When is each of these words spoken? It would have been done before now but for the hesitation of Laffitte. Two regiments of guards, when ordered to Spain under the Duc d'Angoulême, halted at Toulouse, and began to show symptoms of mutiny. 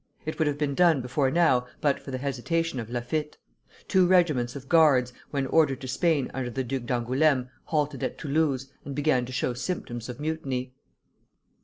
It 0.25 0.39
would 0.39 0.47
have 0.47 0.57
been 0.57 0.73
done 0.73 0.99
before 0.99 1.29
now 1.29 1.67
but 1.79 1.99
for 1.99 2.09
the 2.09 2.17
hesitation 2.17 2.79
of 2.79 2.89
Laffitte. 2.89 3.37
Two 3.87 4.07
regiments 4.07 4.55
of 4.55 4.67
guards, 4.67 5.13
when 5.29 5.45
ordered 5.45 5.79
to 5.81 5.87
Spain 5.87 6.31
under 6.33 6.49
the 6.49 6.63
Duc 6.63 6.85
d'Angoulême, 6.87 7.49
halted 7.65 8.01
at 8.03 8.17
Toulouse, 8.17 8.71
and 8.83 8.95
began 8.95 9.27
to 9.27 9.31
show 9.31 9.53
symptoms 9.53 10.09
of 10.09 10.19
mutiny. 10.19 10.73